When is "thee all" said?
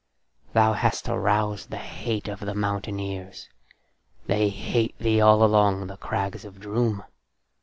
4.97-5.43